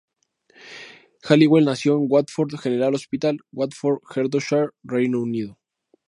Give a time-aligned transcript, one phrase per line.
[1.23, 5.59] Halliwell nació en Watford General Hospital, Watford, Hertfordshire, Reino Unido.